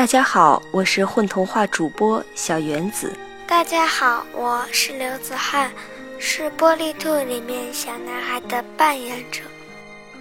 [0.00, 3.14] 大家好，我是混童话主播小圆子。
[3.46, 5.70] 大家好，我是刘子翰，
[6.18, 9.42] 是《玻璃兔》里面小男孩的扮演者。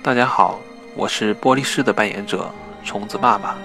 [0.03, 0.59] 大家好，
[0.97, 2.53] 我是玻璃狮的扮演者
[2.83, 3.55] 虫子爸爸。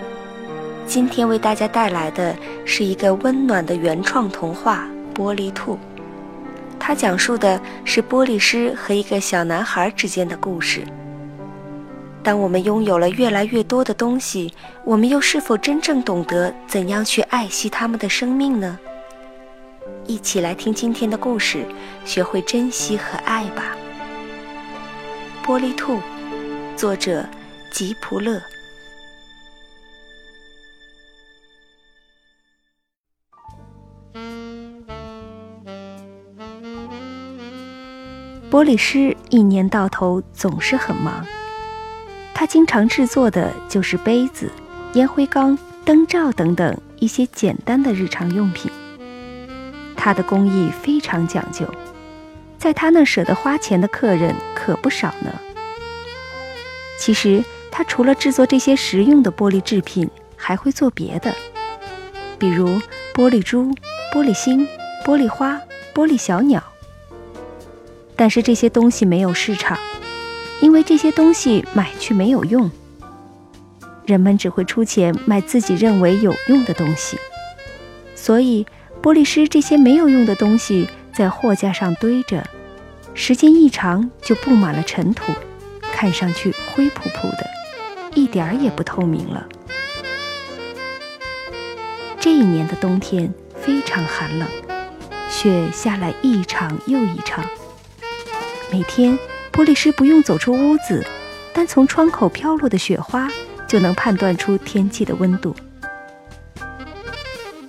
[0.86, 2.32] 今天为大家带来的
[2.64, 4.86] 是一个温暖的原创童话
[5.18, 5.74] 《玻璃兔》，
[6.78, 10.86] 它讲述的是玻璃师和一个小男孩之间的故事。
[12.24, 14.50] 当我们拥有了越来越多的东西，
[14.82, 18.78] 我们又是否真正懂得怎样去爱惜他们的生命呢？
[20.06, 21.66] 一起来听今天的故事，
[22.06, 23.76] 学会珍惜和爱吧。
[25.46, 25.96] 《玻璃兔》，
[26.74, 27.22] 作者
[27.70, 28.40] 吉普勒。
[38.50, 41.22] 玻璃师一年到头总是很忙。
[42.44, 44.52] 他经常制作的就是杯子、
[44.92, 48.70] 烟灰缸、灯罩等等一些简单的日常用品。
[49.96, 51.66] 他的工艺非常讲究，
[52.58, 55.32] 在他那舍得花钱的客人可不少呢。
[56.98, 61.34] 其实他除了制作这些实用的玻璃制品，还会做别的，
[62.38, 62.68] 比如
[63.14, 63.74] 玻璃珠、
[64.12, 64.68] 玻璃星、
[65.06, 65.58] 玻璃花、
[65.94, 66.62] 玻璃小鸟。
[68.14, 69.78] 但是这些东西没有市场。
[70.60, 72.70] 因为这些东西买去没有用，
[74.06, 77.18] 人们只会出钱买自己认为有用的东西，
[78.14, 78.66] 所以
[79.02, 82.42] 玻璃师这些没有用的东西在货架上堆着，
[83.12, 85.32] 时间一长就布满了尘土，
[85.92, 87.46] 看上去灰扑扑的，
[88.14, 89.46] 一点儿也不透明了。
[92.18, 94.48] 这一年的冬天非常寒冷，
[95.28, 97.44] 雪下来一场又一场，
[98.72, 99.18] 每天。
[99.54, 101.06] 玻璃师不用走出屋子，
[101.52, 103.30] 单从窗口飘落的雪花
[103.68, 105.54] 就能判断出天气的温度。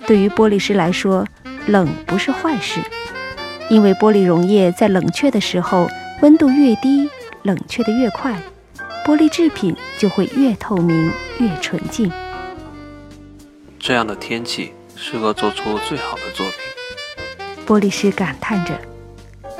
[0.04, 1.24] 对于玻璃师来说，
[1.68, 2.80] 冷不是坏事，
[3.70, 5.88] 因为玻璃溶液在冷却的时候，
[6.22, 7.08] 温度越低，
[7.44, 8.36] 冷却的越快，
[9.04, 12.10] 玻璃制品就会越透明、越纯净。
[13.78, 17.64] 这样的天气适合做出最好的作品。
[17.64, 18.76] 玻璃师感叹着。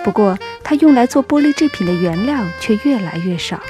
[0.03, 0.37] 不过，
[0.69, 3.60] 他用来做玻璃制品的原料却越来越少，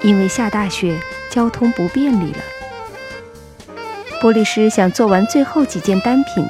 [0.00, 0.98] 因为下大雪，
[1.28, 2.38] 交通不便利了。
[4.22, 6.42] 玻璃师想做完最后几件单品，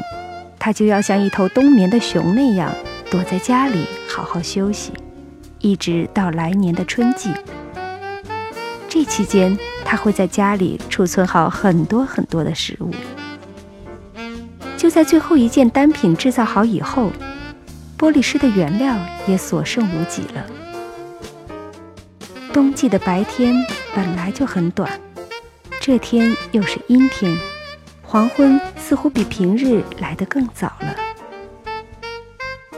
[0.60, 2.72] 他就要像一头冬眠的熊那样
[3.10, 4.92] 躲在家里好好休息，
[5.58, 7.30] 一直到来年的春季。
[8.88, 12.94] 这期间，他会在家里储存好很多很多的食物。
[14.76, 17.10] 就在最后一件单品制造好以后。
[17.98, 20.46] 玻璃师的原料也所剩无几了。
[22.52, 23.56] 冬季的白天
[23.92, 25.00] 本来就很短，
[25.80, 27.36] 这天又是阴天，
[28.00, 30.94] 黄昏似乎比平日来得更早了。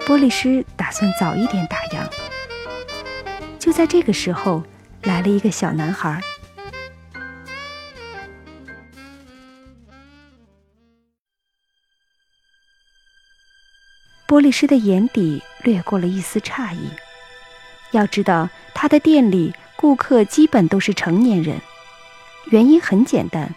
[0.06, 2.08] 玻璃师打算早一点打烊。
[3.58, 4.62] 就在这个时候，
[5.02, 6.18] 来了一个小男孩。
[14.30, 16.88] 玻璃师的眼底掠过了一丝诧异。
[17.90, 21.60] 要知道，他的店里顾客基本都是成年人，
[22.52, 23.52] 原因很简单，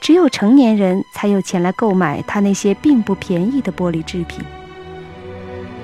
[0.00, 4.44] 只有成年人才有钱来购买他那些并不便宜的玻璃制品。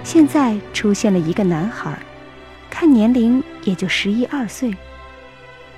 [0.03, 1.97] 现在出现了一个男孩，
[2.69, 4.75] 看年龄也就十一二岁。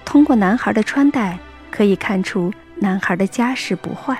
[0.06, 1.38] 通过男孩的穿戴，
[1.70, 4.18] 可以看出男孩的家世不坏。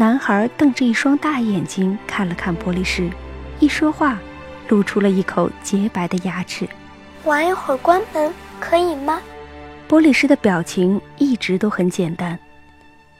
[0.00, 3.10] 男孩瞪着一双大眼睛看了看玻璃师，
[3.58, 4.18] 一说话，
[4.68, 6.66] 露出了一口洁白的牙齿。
[7.24, 9.20] 玩一会儿关门可以吗？
[9.86, 12.38] 玻璃师的表情一直都很简单，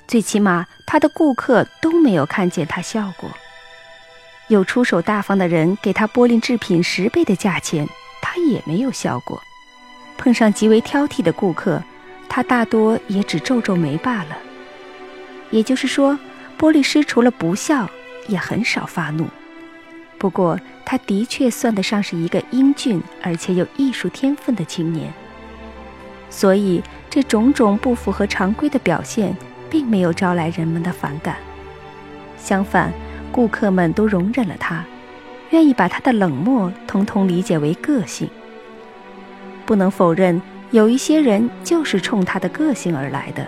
[0.08, 3.28] 最起码他的顾客都没有看见他笑过。
[4.48, 7.86] 有出手大方的人给他玻璃制品十倍的价钱，
[8.22, 9.38] 他也没有笑过。
[10.16, 11.82] 碰上极为挑剔的顾客，
[12.26, 14.38] 他大多也只皱皱眉罢了。
[15.50, 16.18] 也就是说。
[16.60, 17.88] 玻璃师除了不笑，
[18.28, 19.26] 也很少发怒。
[20.18, 25.10] 不过，他的确算得上是一个英俊而且有艺术天分的青年。
[26.28, 29.34] 所以，这种种不符合常规的表现，
[29.70, 31.36] 并没有招来人们的反感。
[32.36, 32.92] 相反，
[33.32, 34.84] 顾客们都容忍了他，
[35.52, 38.28] 愿意把他的冷漠统统理解为个性。
[39.64, 40.42] 不能否认，
[40.72, 43.46] 有一些人就是冲他的个性而来的。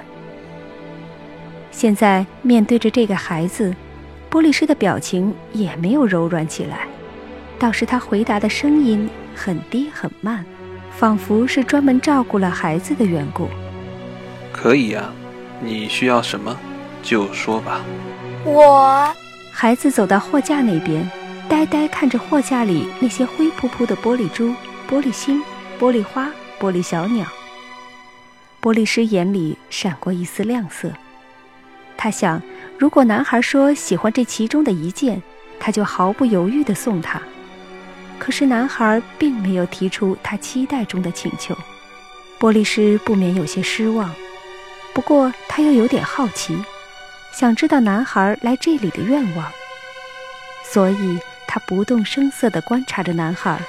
[1.72, 3.74] 现在面对着这个孩子，
[4.30, 6.86] 玻璃师的表情也没有柔软起来，
[7.58, 10.44] 倒是他回答的声音很低很慢，
[10.96, 13.48] 仿佛是专门照顾了孩子的缘故。
[14.52, 15.10] 可以呀，
[15.60, 16.56] 你需要什么，
[17.02, 17.80] 就说吧。
[18.44, 19.12] 我
[19.50, 21.10] 孩子走到货架那边，
[21.48, 24.54] 呆呆看着货架里那些灰扑扑的玻璃珠、
[24.88, 25.42] 玻璃心、
[25.80, 26.30] 玻璃花、
[26.60, 27.26] 玻璃小鸟。
[28.60, 30.92] 玻璃师眼里闪过一丝亮色，
[32.02, 32.43] 他想，
[32.76, 35.22] 如果男孩说喜欢这其中的一件，
[35.60, 37.22] 他就毫不犹豫地送他。
[38.19, 41.56] 可是男孩并没有提出他期待中的请求，
[42.40, 44.12] 玻璃师不免有些失望。
[44.93, 46.58] 不过他又有点好奇，
[47.32, 49.52] 想知道男孩来这里的愿望，
[50.64, 53.60] 所以他不动声色地观察着男孩，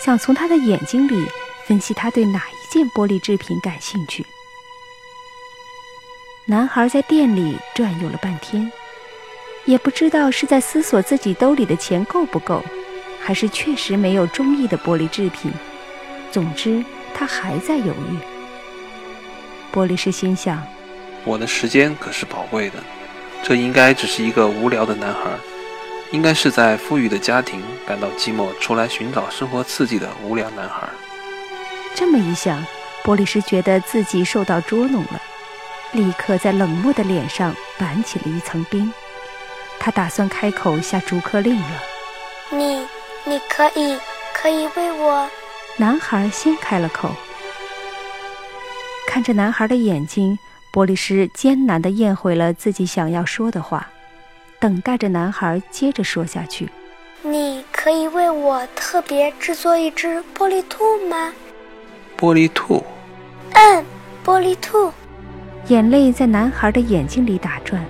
[0.00, 1.26] 想从他的眼睛里
[1.64, 4.24] 分析他对哪一件玻璃制品感兴趣。
[6.46, 8.70] 男孩在店里转悠了半天，
[9.64, 12.62] 也不知道是在思索自己兜里的钱够不够。
[13.18, 15.50] 还是确实没有中意的玻璃制品。
[16.30, 18.18] 总之，他还在犹豫。
[19.72, 20.62] 玻璃师心想
[21.24, 22.74] ：“我的时间可是宝贵的，
[23.42, 25.20] 这应该只是一个无聊的男孩，
[26.10, 30.86] 应该是在富裕的家庭感到寂寞，出来寻找生活刺激的无聊男孩。”
[31.96, 32.62] 这么一想，
[33.02, 35.22] 玻璃师觉得自己受到捉弄了，
[35.94, 38.92] 立刻在冷漠的脸上板起了一层冰。
[39.78, 41.82] 他打算开口下逐客令了
[42.52, 42.86] ：“你。”
[43.26, 43.98] 你可以，
[44.34, 45.26] 可以为我。
[45.78, 47.10] 男孩先开了口，
[49.06, 50.38] 看着男孩的眼睛，
[50.70, 53.88] 玻璃师艰难地咽回了自己想要说的话，
[54.60, 56.68] 等待着男孩接着说下去。
[57.22, 61.32] 你可以为我特别制作一只玻璃兔吗？
[62.18, 62.84] 玻璃兔。
[63.54, 63.82] 嗯，
[64.22, 64.92] 玻璃兔。
[65.68, 67.82] 眼泪在男孩的眼睛里打转，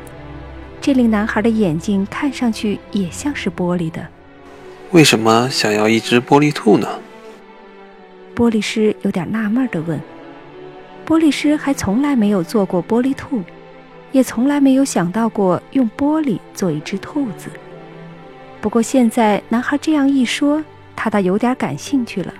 [0.80, 4.06] 这令男孩的眼睛看上去也像是玻璃的。
[4.92, 6.88] 为什么想要一只玻璃兔呢？
[8.36, 10.00] 玻璃师有点纳闷地问。
[11.04, 13.42] 玻璃师还从来没有做过玻璃兔，
[14.12, 17.50] 也从来没有想到过用玻璃做一只兔子。
[18.60, 20.62] 不过现在男孩这样一说，
[20.94, 22.32] 他倒有点感兴趣了。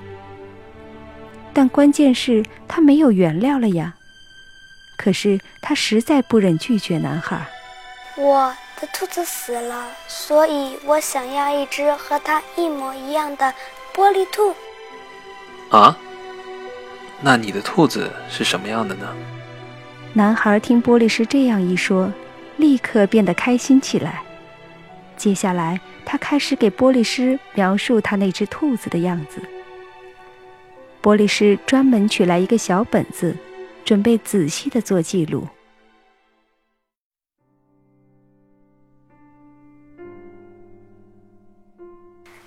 [1.52, 3.96] 但关键是，他没有原料了呀。
[5.04, 7.46] 可是他实在不忍拒绝男孩。
[8.16, 8.54] 我。
[8.80, 13.54] 的兔子死了，所以我想要一只和它一模一样的
[13.94, 14.52] 玻璃兔。
[15.70, 15.96] 啊？
[17.20, 19.06] 那你的兔子是什么样的呢？
[20.12, 22.12] 男孩听玻璃师这样一说，
[22.56, 24.20] 立刻变得开心起来。
[25.16, 29.40] 接下来，他开始给玻璃师描述他那只兔子的样子。
[31.00, 33.36] 玻璃师专门取来一个小本子，
[33.84, 35.46] 准备仔细的做记录。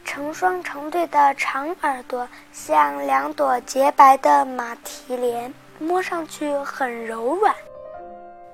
[0.04, 7.54] 成双成对的长耳朵像两朵洁白的马蹄莲，摸上去很柔软。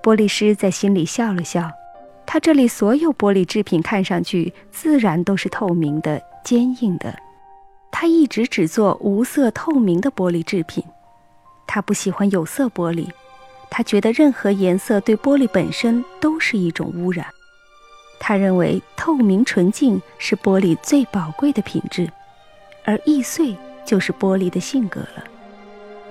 [0.01, 1.71] 玻璃师在心里笑了笑，
[2.25, 7.15] 他这里所有玻璃制品看上去自然都是透明的、坚硬的。
[7.89, 10.83] 他一直只做无色透明的玻璃制品，
[11.73, 13.09] 他不喜欢有色玻璃，
[13.67, 17.25] 他觉得任何颜色对玻璃本身都是一种污染。
[18.19, 22.07] 他认为透明纯净是玻璃最宝贵的品质，
[22.85, 25.23] 而易碎就是玻璃的性格了。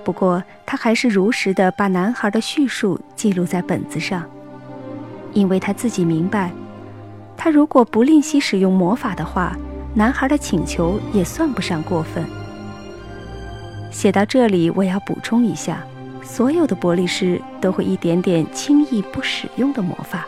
[0.03, 4.29] 不过，他还是如实的把男孩的叙述记录在本子上，
[5.31, 6.51] 因为他自己明白，
[7.37, 9.55] 他如果不吝惜使用魔法的话，
[9.93, 12.42] 男孩的请求也算不上过分。
[13.93, 15.81] 写到这里，我要补充一下：
[16.23, 20.27] 所有的玻璃师都会一点点轻易不使用的魔法。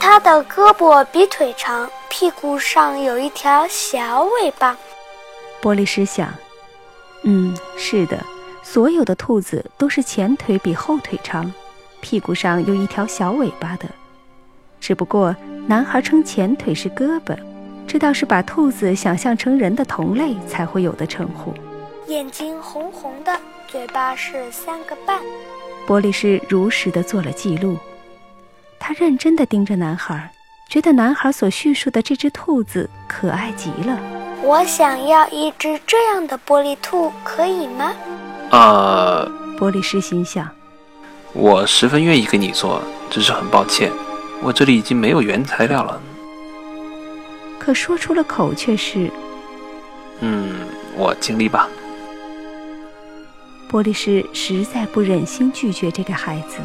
[0.00, 4.76] 他的胳膊比腿长，屁股上有一条小尾巴。
[5.62, 6.32] 玻璃师想
[7.22, 8.18] ：“嗯，是的，
[8.62, 11.52] 所有的兔子都是前腿比后腿长，
[12.00, 13.84] 屁股上有一条小尾巴的。
[14.80, 15.36] 只不过
[15.68, 17.36] 男孩称前腿是胳膊，
[17.86, 21.54] 这倒是把兔子想象成人的同类才会有的称呼。
[22.06, 25.20] 眼睛红红的，嘴巴是三个半。”
[25.86, 27.76] 玻璃师如实的做了记录。
[28.78, 30.30] 他认真的盯着男孩，
[30.68, 33.98] 觉得男孩所叙述的这只兔子可爱极了。
[34.42, 37.92] 我想要一只这样的玻璃兔，可以吗？
[38.50, 40.48] 呃，玻璃师心想，
[41.32, 43.90] 我十分愿意给你做，只是很抱歉，
[44.42, 46.00] 我这里已经没有原材料了。
[47.58, 49.08] 可说出了口却是，
[50.20, 50.66] 嗯，
[50.96, 51.68] 我尽力吧。
[53.72, 56.58] 玻璃师实在不忍心拒绝这个孩子，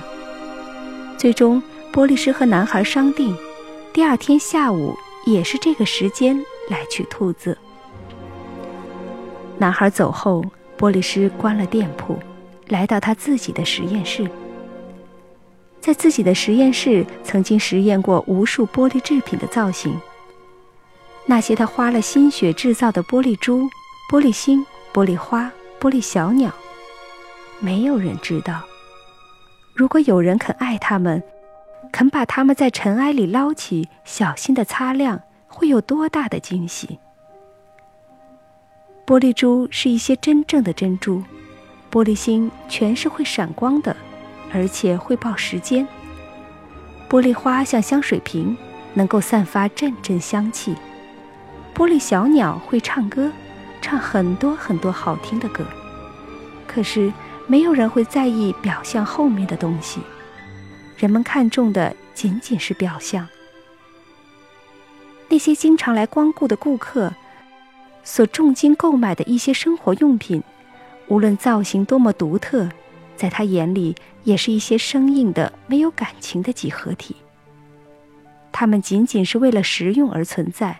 [1.17, 1.63] 最终。
[1.89, 3.35] 玻璃师和男孩商定，
[3.91, 4.95] 第二天下午
[5.25, 6.37] 也是这个时间
[6.69, 7.57] 来取兔子。
[9.57, 10.45] 男孩走后，
[10.77, 12.19] 玻璃师关了店铺，
[12.67, 14.29] 来到他自己的实验室。
[15.81, 19.97] 在自己的实验室曾经实验过无数玻璃制品的造型。
[21.25, 23.63] 那些他花了心血制造的玻璃珠、
[24.11, 26.53] 玻璃星、玻璃花、玻璃小鸟，
[27.59, 28.61] 没有人知道。
[29.73, 31.21] 如果有人肯爱它们，
[31.91, 36.99] 肯把它们在尘埃里捞起，小心地擦亮，会有多大的惊喜？
[39.05, 41.23] 玻璃珠是一些真正的珍珠，
[41.91, 43.95] 玻璃星全是会闪光的，
[44.53, 45.87] 而且会报时间。
[47.09, 48.57] 玻璃花像香水瓶，
[48.93, 50.75] 能够散发阵阵香气。
[51.73, 53.31] 玻璃小鸟会唱歌，
[53.81, 55.63] 唱很多很多好听的歌。
[56.67, 57.13] 可是
[57.47, 60.01] 没有人会在意表象后面的东西，
[60.97, 63.27] 人们看重的仅仅是表象。
[65.29, 67.13] 那些经常来光顾的顾客。
[68.03, 70.41] 所重金购买的一些生活用品，
[71.09, 72.69] 无论造型多么独特，
[73.17, 77.17] 在他眼里也是一些生硬的、没有感情的几何体。
[78.53, 80.79] 它们仅仅是为了实用而存在，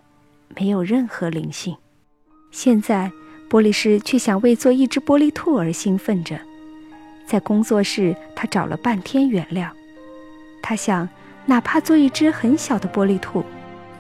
[0.56, 1.76] 没有任何灵性。
[2.50, 3.12] 现在，
[3.50, 6.40] 波利斯却想为做一只玻璃兔而兴奋着。
[7.28, 9.70] 在工作室，他找了半天原料。
[10.64, 11.08] 他想，
[11.46, 13.44] 哪怕做一只很小的玻璃兔，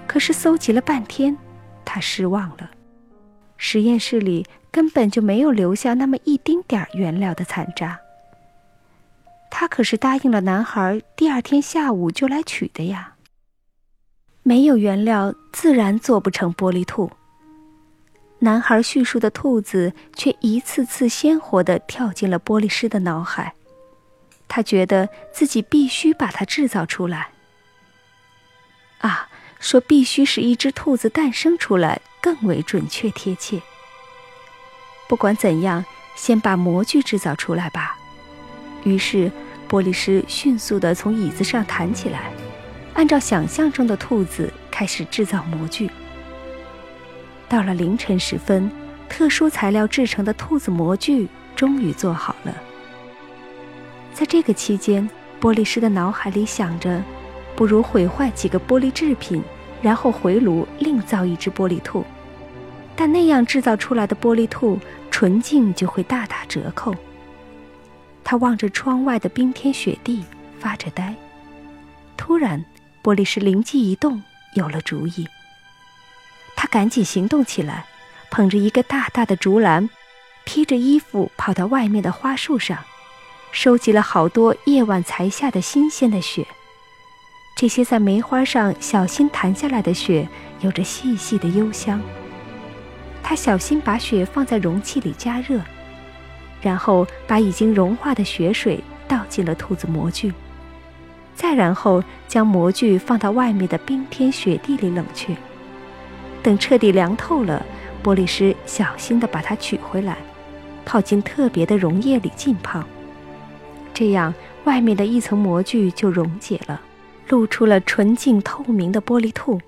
[0.08, 1.38] 可是搜集了半天，
[1.84, 2.72] 他失望了。
[3.58, 8.00] 实验室里根本就没有留下那么一丁点儿原料的残渣。
[9.50, 13.16] 他可是答应了男孩，第二天下午就来取的呀。
[14.44, 17.12] 没有原料，自然做不成玻璃兔。
[18.40, 23.54] 男孩叙述的兔子却一次次鲜活地跳进了玻璃师的脑海，
[24.48, 27.30] 他觉得自己必须把它制造出来。
[29.00, 29.30] 啊，
[29.60, 32.02] 说必须使一只兔子诞生出来。
[32.20, 33.62] 更为准确贴切。
[35.08, 37.98] 不管怎样，先把模具制造出来吧。
[38.84, 39.32] 于是，
[39.70, 42.34] 玻璃师迅速地从椅子上弹起来，
[42.96, 45.90] 按照想象中的兔子开始制造模具。
[47.50, 48.70] 到了凌晨时分，
[49.08, 52.54] 特殊材料制成的兔子模具终于做好了。
[54.14, 57.02] 在这个期间，玻璃师的脑海里想着：
[57.56, 59.42] 不如毁坏几个玻璃制品，
[59.82, 62.04] 然后回炉另造一只玻璃兔。
[62.96, 64.80] 但那样制造出来的玻璃兔
[65.12, 66.96] 纯净就会大打折扣。
[68.24, 70.26] 他望着窗外的冰天雪地，
[70.60, 71.16] 发着呆。
[72.18, 72.66] 突然，
[73.04, 74.22] 玻璃师灵机一动，
[74.56, 75.26] 有了主意。
[76.58, 77.86] 他赶紧行动起来，
[78.30, 79.90] 捧着一个大大的竹篮，
[80.44, 82.80] 披着衣服跑到外面的花树上，
[83.52, 86.46] 收集了好多夜晚才下的新鲜的雪。
[87.56, 90.28] 这些在梅花上小心弹下来的雪，
[90.62, 92.02] 有着细细的幽香。
[93.24, 95.62] 他小心把雪放在容器里加热，
[96.62, 100.34] 然后把已经融化的雪水倒进了兔子模具，
[101.36, 105.36] 再然后将模具放到外面的冰天雪地里冷却。
[106.48, 107.66] 等彻底凉透了，
[108.02, 110.16] 玻璃师小心地把它取回来，
[110.86, 112.82] 泡进特别的溶液里浸泡。
[113.94, 116.80] 这样，外面的一层模具就溶解了，
[117.28, 119.60] 露出了纯净透明的玻璃兔。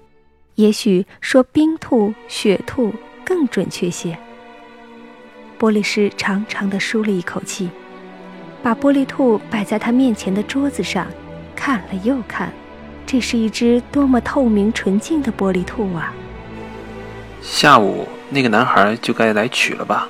[0.55, 2.93] 也许说冰兔、雪兔。
[3.25, 4.17] 更准确些。
[5.59, 7.69] 玻璃师长长的舒了一口气，
[8.63, 11.05] 把玻璃兔摆在他面前的桌子上，
[11.55, 12.51] 看了又看，
[13.05, 16.12] 这是一只多么透明纯净的玻璃兔啊！
[17.41, 20.08] 下午那个男孩就该来取了吧？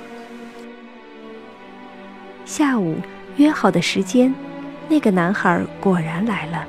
[2.44, 2.98] 下午
[3.36, 4.34] 约好的时间，
[4.88, 6.64] 那个男孩果然来了。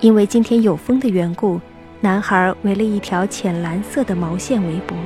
[0.00, 1.60] 因为今天有风的缘故。
[2.04, 4.98] 男孩围了一条浅蓝色的毛线围脖。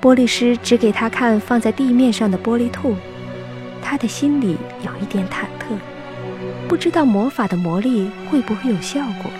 [0.00, 2.96] 玻璃师指给他看放在地面上的玻璃兔，
[3.82, 5.76] 他的心里有一点忐忑，
[6.66, 9.30] 不知道魔法的魔力会不会有效果。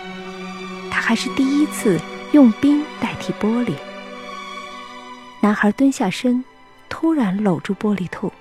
[0.90, 1.98] 他还是第一次
[2.32, 3.74] 用冰代替玻璃。
[5.40, 6.44] 男孩蹲下身，
[6.88, 8.32] 突然搂住玻璃兔。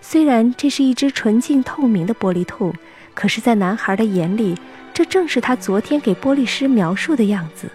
[0.00, 2.74] 虽然这是一只纯净透明的玻璃兔，
[3.14, 4.56] 可是，在男孩的眼里。
[4.94, 7.70] 这正是他昨天给玻璃师描述的样子。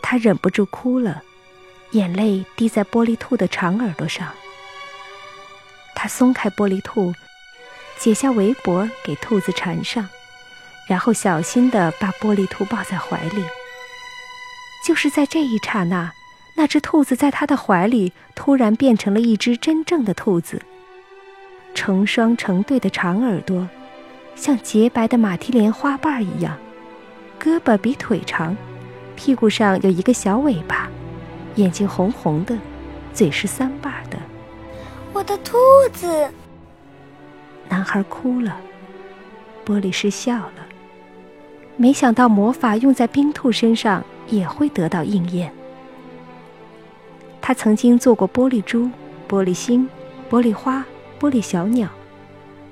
[0.00, 1.20] 他忍不住哭了，
[1.90, 4.32] 眼泪滴在玻璃兔的长耳朵上。
[5.96, 7.12] 他松开玻璃兔，
[7.98, 10.08] 解下围脖给兔子缠上，
[10.88, 13.44] 然后小心地把玻璃兔抱在怀里。
[14.84, 16.12] 就是在这一刹那，
[16.56, 20.62] 那只兔子在他的怀里突然变成了一只真正的兔子，
[21.74, 23.68] 成双成对的长耳朵。
[24.34, 26.56] 像洁白的马蹄莲花瓣一样，
[27.40, 28.56] 胳膊比腿长，
[29.16, 30.88] 屁股上有一个小尾巴，
[31.56, 32.56] 眼睛红红的，
[33.12, 34.16] 嘴是三瓣的。
[35.12, 35.58] 我的兔
[35.92, 36.30] 子！
[37.68, 38.56] 男孩哭了。
[39.66, 40.67] 玻璃师笑了。
[41.80, 45.50] 没想到魔法用在冰兔身上也会得到应验。
[47.40, 48.90] 他曾经做过玻璃珠、
[49.28, 49.88] 玻璃星、
[50.28, 50.84] 玻璃花、
[51.20, 51.88] 玻璃小鸟。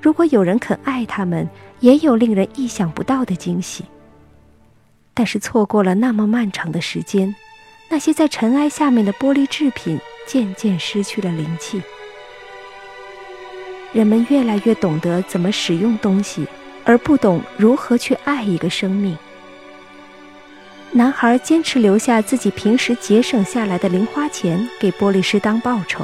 [0.01, 1.49] 如果有人肯爱它们，
[1.79, 3.85] 也有令人意想不到的惊喜。
[5.13, 7.33] 但是错过了那么漫长的时间，
[7.89, 9.97] 那些在尘埃下面的玻璃制品
[10.27, 11.81] 渐渐失去了灵气。
[13.93, 16.45] 人们越来越懂得怎么使用东西，
[16.87, 19.15] 而不懂如何去爱一个生命。
[20.91, 26.03] 男孩坚持留下自己平时节省下来的零花钱给玻璃师当报酬。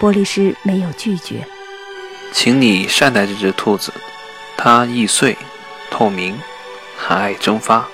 [0.00, 1.46] 玻璃师没有拒绝，
[2.32, 3.92] 请你善待这只兔子，
[4.56, 5.36] 它易碎、
[5.90, 6.34] 透明。
[6.98, 7.86] 还爱蒸发。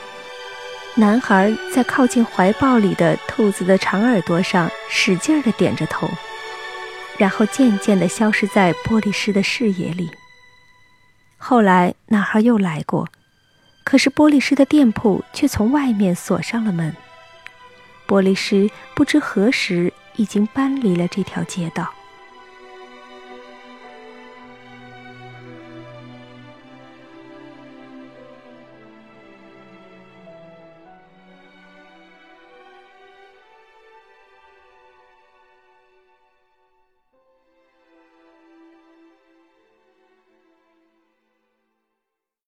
[0.95, 6.09] 男孩在靠近怀抱里的兔子的长耳朵上使劲地点着头，
[7.19, 10.09] 然后渐渐地消失在玻璃师的视野里。
[11.45, 13.09] 后来，男孩又来过，
[13.83, 16.95] 可是玻璃师的店铺却从外面锁上了门。
[18.07, 21.93] 玻璃师不知何时已经搬离了这条街道。